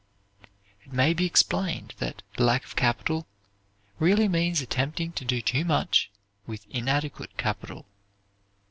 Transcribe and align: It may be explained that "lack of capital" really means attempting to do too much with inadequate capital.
It 0.83 0.91
may 0.91 1.13
be 1.13 1.27
explained 1.27 1.93
that 1.99 2.23
"lack 2.39 2.65
of 2.65 2.75
capital" 2.75 3.27
really 3.99 4.27
means 4.27 4.59
attempting 4.59 5.11
to 5.11 5.23
do 5.23 5.41
too 5.41 5.63
much 5.63 6.09
with 6.47 6.65
inadequate 6.71 7.37
capital. 7.37 7.85